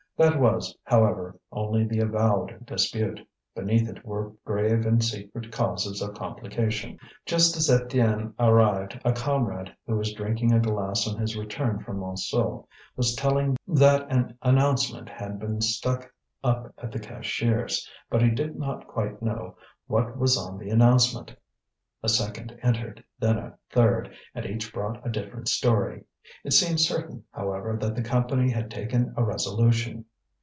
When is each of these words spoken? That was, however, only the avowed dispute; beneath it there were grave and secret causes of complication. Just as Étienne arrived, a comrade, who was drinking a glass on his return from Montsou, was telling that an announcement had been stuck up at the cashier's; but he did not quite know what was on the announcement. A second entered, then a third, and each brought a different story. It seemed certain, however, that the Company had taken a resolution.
That 0.17 0.39
was, 0.39 0.77
however, 0.83 1.35
only 1.51 1.83
the 1.83 1.99
avowed 1.99 2.67
dispute; 2.67 3.27
beneath 3.55 3.89
it 3.89 3.93
there 3.95 4.01
were 4.05 4.33
grave 4.45 4.85
and 4.85 5.03
secret 5.03 5.51
causes 5.51 5.99
of 5.99 6.13
complication. 6.13 6.99
Just 7.25 7.57
as 7.57 7.69
Étienne 7.69 8.31
arrived, 8.37 8.99
a 9.03 9.13
comrade, 9.13 9.75
who 9.87 9.95
was 9.95 10.13
drinking 10.13 10.53
a 10.53 10.59
glass 10.59 11.07
on 11.07 11.17
his 11.19 11.35
return 11.35 11.79
from 11.79 11.97
Montsou, 11.97 12.67
was 12.95 13.15
telling 13.15 13.57
that 13.67 14.11
an 14.11 14.37
announcement 14.43 15.09
had 15.09 15.39
been 15.39 15.59
stuck 15.59 16.13
up 16.43 16.71
at 16.77 16.91
the 16.91 16.99
cashier's; 16.99 17.89
but 18.11 18.21
he 18.21 18.29
did 18.29 18.55
not 18.59 18.85
quite 18.87 19.23
know 19.23 19.57
what 19.87 20.19
was 20.19 20.37
on 20.37 20.59
the 20.59 20.69
announcement. 20.69 21.35
A 22.03 22.09
second 22.09 22.55
entered, 22.61 23.03
then 23.17 23.39
a 23.39 23.57
third, 23.71 24.11
and 24.35 24.45
each 24.45 24.71
brought 24.71 25.03
a 25.03 25.09
different 25.09 25.47
story. 25.47 26.03
It 26.43 26.53
seemed 26.53 26.79
certain, 26.79 27.23
however, 27.31 27.75
that 27.77 27.95
the 27.95 28.03
Company 28.03 28.51
had 28.51 28.69
taken 28.69 29.15
a 29.17 29.23
resolution. 29.23 30.05